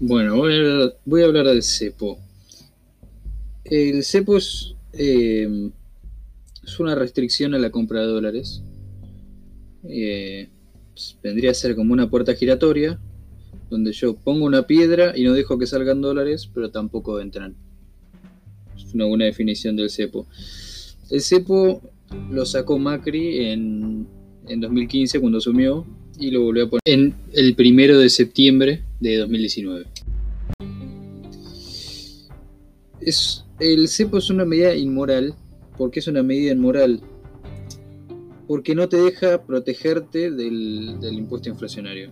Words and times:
Bueno, 0.00 0.36
voy 0.36 1.22
a 1.22 1.24
hablar, 1.24 1.46
del 1.46 1.62
cepo. 1.62 2.18
El 3.64 4.02
cepo 4.02 4.36
es, 4.36 4.74
eh, 4.92 5.70
es 6.64 6.80
una 6.80 6.96
restricción 6.96 7.54
a 7.54 7.58
la 7.58 7.70
compra 7.70 8.00
de 8.00 8.06
dólares. 8.06 8.62
Eh, 9.88 10.48
pues, 10.92 11.16
vendría 11.22 11.52
a 11.52 11.54
ser 11.54 11.76
como 11.76 11.92
una 11.92 12.10
puerta 12.10 12.34
giratoria, 12.34 12.98
donde 13.70 13.92
yo 13.92 14.16
pongo 14.16 14.46
una 14.46 14.66
piedra 14.66 15.16
y 15.16 15.22
no 15.22 15.32
dejo 15.32 15.58
que 15.58 15.66
salgan 15.66 16.00
dólares, 16.00 16.50
pero 16.52 16.70
tampoco 16.70 17.20
entran. 17.20 17.54
Es 18.76 18.92
una 18.94 19.04
buena 19.04 19.26
definición 19.26 19.76
del 19.76 19.90
cepo. 19.90 20.26
El 21.08 21.20
cepo 21.20 21.80
lo 22.30 22.44
sacó 22.44 22.78
Macri 22.78 23.46
en, 23.46 24.08
en 24.48 24.60
2015 24.60 25.20
cuando 25.20 25.38
asumió 25.38 25.86
y 26.18 26.30
lo 26.30 26.42
volvió 26.42 26.64
a 26.64 26.70
poner 26.70 26.82
en 26.86 27.14
el 27.32 27.54
primero 27.54 27.98
de 27.98 28.08
septiembre 28.08 28.82
de 29.00 29.18
2019. 29.18 29.86
Es, 33.04 33.44
el 33.60 33.86
cepo 33.88 34.16
es 34.16 34.30
una 34.30 34.46
medida 34.46 34.74
inmoral. 34.74 35.34
¿Por 35.76 35.90
qué 35.90 36.00
es 36.00 36.06
una 36.06 36.22
medida 36.22 36.52
inmoral? 36.52 37.02
Porque 38.48 38.74
no 38.74 38.88
te 38.88 38.96
deja 38.96 39.44
protegerte 39.44 40.30
del, 40.30 40.98
impuesto 41.02 41.50
inflacionario. 41.50 42.10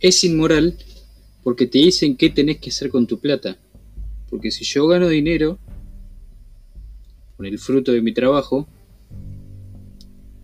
Es 0.00 0.24
inmoral 0.24 0.76
porque 1.44 1.68
te 1.68 1.78
dicen 1.78 2.16
qué 2.16 2.28
tenés 2.28 2.58
que 2.58 2.70
hacer 2.70 2.90
con 2.90 3.06
tu 3.06 3.20
plata. 3.20 3.56
Porque 4.28 4.50
si 4.50 4.64
yo 4.64 4.88
gano 4.88 5.06
dinero 5.06 5.60
con 7.36 7.46
el 7.46 7.60
fruto 7.60 7.92
de 7.92 8.02
mi 8.02 8.12
trabajo, 8.12 8.66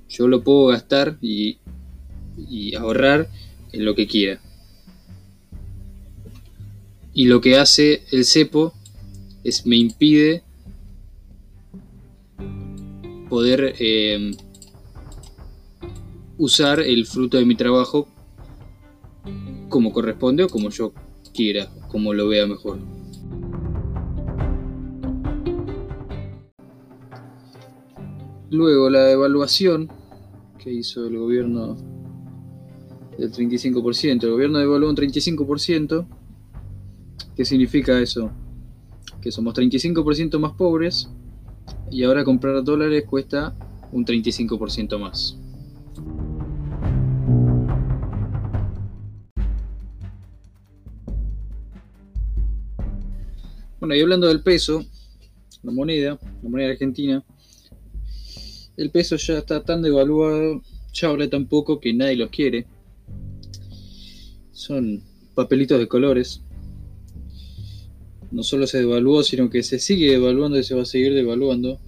yo 0.09 0.29
lo 0.29 0.45
puedo 0.45 0.67
gastar 0.67 1.19
y 1.21 1.59
ahorrar 2.77 3.29
en 3.73 3.85
lo 3.85 3.97
que 3.97 4.07
quiera. 4.07 4.41
Y 7.15 7.27
lo 7.27 7.41
que 7.41 7.57
hace 7.57 8.05
el 8.11 8.25
cepo 8.25 8.73
es 9.45 9.67
me 9.67 9.77
impide 9.77 10.43
poder 13.29 13.75
eh, 13.79 14.33
usar 16.39 16.81
el 16.81 17.07
fruto 17.07 17.37
de 17.37 17.45
mi 17.45 17.55
trabajo 17.55 18.09
como 19.69 19.93
corresponde 19.93 20.45
o 20.45 20.49
como 20.49 20.71
yo 20.71 20.93
quiera, 21.35 21.71
como 21.89 22.13
lo 22.13 22.29
vea 22.29 22.47
mejor. 22.47 22.79
Luego 28.51 28.91
la 28.91 29.11
evaluación 29.11 29.91
que 30.59 30.71
hizo 30.71 31.07
el 31.07 31.19
gobierno 31.19 31.77
del 33.19 33.33
35%. 33.33 34.25
El 34.25 34.31
gobierno 34.31 34.59
devaluó 34.59 34.91
un 34.91 34.97
35%. 34.97 36.07
¿Qué 37.37 37.45
significa 37.45 37.99
eso? 37.99 38.31
Que 39.21 39.33
somos 39.33 39.55
35% 39.55 40.39
más 40.39 40.53
pobres 40.53 41.09
y 41.91 42.03
ahora 42.05 42.25
comprar 42.25 42.63
dólares 42.63 43.05
cuesta 43.09 43.55
un 43.93 44.05
35% 44.05 44.99
más. 44.99 45.39
Bueno, 53.81 53.95
y 53.97 54.01
hablando 54.01 54.29
del 54.29 54.43
peso, 54.43 54.85
la 55.63 55.73
moneda, 55.73 56.19
la 56.43 56.49
moneda 56.49 56.71
argentina, 56.71 57.25
el 58.77 58.91
peso 58.91 59.17
ya 59.17 59.39
está 59.39 59.65
tan 59.65 59.83
devaluado, 59.83 60.63
ya 60.93 61.09
ahora 61.09 61.29
tan 61.29 61.47
poco 61.47 61.81
que 61.81 61.93
nadie 61.93 62.17
los 62.17 62.31
quiere. 62.31 62.67
Son 64.53 65.03
papelitos 65.35 65.79
de 65.79 65.89
colores. 65.89 66.43
No 68.33 68.43
solo 68.43 68.67
se 68.67 68.79
devaluó, 68.79 69.23
sino 69.23 69.51
que 69.51 69.63
se 69.63 69.79
sigue 69.79 70.11
devaluando 70.11 70.59
y 70.59 70.65
se 70.65 70.75
va 70.75 70.83
a 70.83 70.87
seguir 70.87 71.15
devaluando. 71.15 71.79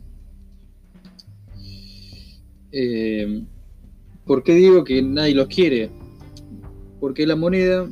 Eh, 2.71 3.45
¿Por 4.27 4.43
qué 4.43 4.55
digo 4.55 4.85
que 4.85 5.03
nadie 5.03 5.35
los 5.35 5.49
quiere? 5.49 5.91
Porque 7.01 7.27
la 7.27 7.37
moneda, 7.37 7.89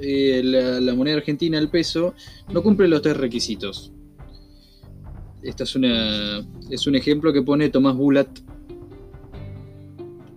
eh, 0.00 0.40
la, 0.80 0.94
moneda 0.94 1.16
argentina, 1.16 1.58
el 1.58 1.68
peso, 1.68 2.14
no 2.52 2.62
cumple 2.62 2.88
los 2.88 3.02
tres 3.02 3.16
requisitos. 3.16 3.92
Esta 5.42 5.64
es 5.64 5.76
una 5.76 6.46
es 6.70 6.86
un 6.86 6.94
ejemplo 6.94 7.32
que 7.32 7.42
pone 7.42 7.68
Tomás 7.68 7.96
Bulat. 7.96 8.28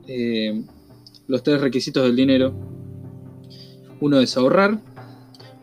Eh, 0.08 0.64
los 1.28 1.44
tres 1.44 1.62
requisitos 1.62 2.04
del 2.04 2.16
dinero. 2.16 2.54
Uno 4.00 4.20
es 4.20 4.36
ahorrar, 4.38 4.82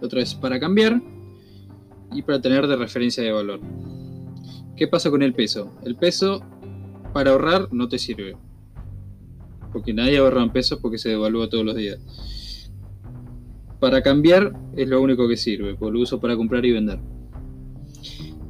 otro 0.01 0.21
es 0.21 0.35
para 0.35 0.61
cambiar 0.61 1.01
y 2.13 2.23
para 2.23 2.41
tener 2.41 2.67
de 2.67 2.77
referencia 2.77 3.23
de 3.23 3.33
valor. 3.33 3.61
¿Qué 4.77 4.89
pasa 4.89 5.11
con 5.11 5.23
el 5.23 5.35
peso? 5.35 5.73
El 5.85 5.97
peso 5.97 6.43
para 7.13 7.31
ahorrar 7.31 7.73
no 7.73 7.89
te 7.89 7.99
sirve. 7.99 8.37
Porque 9.73 9.95
nadie 9.95 10.19
ahorra 10.19 10.43
en 10.43 10.51
pesos 10.51 10.79
porque 10.81 10.99
se 10.99 11.11
devalúa 11.11 11.49
todos 11.49 11.65
los 11.65 11.77
días. 11.77 12.01
Para 13.81 14.03
cambiar 14.03 14.53
es 14.77 14.89
lo 14.89 15.01
único 15.01 15.29
que 15.29 15.37
sirve, 15.37 15.75
por 15.75 15.93
lo 15.93 16.01
uso 16.01 16.21
para 16.21 16.37
comprar 16.37 16.65
y 16.65 16.73
vender. 16.73 16.99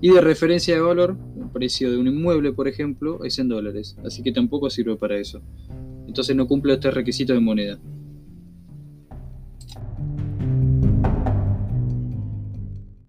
Y 0.00 0.10
de 0.10 0.20
referencia 0.20 0.74
de 0.74 0.80
valor, 0.80 1.16
el 1.40 1.48
precio 1.50 1.90
de 1.90 1.96
un 1.96 2.06
inmueble, 2.06 2.52
por 2.52 2.68
ejemplo, 2.68 3.24
es 3.24 3.38
en 3.38 3.48
dólares, 3.48 3.96
así 4.04 4.22
que 4.22 4.32
tampoco 4.32 4.68
sirve 4.68 4.96
para 4.96 5.18
eso. 5.18 5.40
Entonces 6.06 6.36
no 6.36 6.46
cumple 6.46 6.74
estos 6.74 6.92
requisitos 6.92 7.34
de 7.34 7.40
moneda. 7.40 7.78